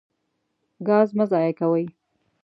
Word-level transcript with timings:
ګاز 0.87 1.09
مه 1.17 1.25
ضایع 1.31 1.53
کوئ. 1.59 1.85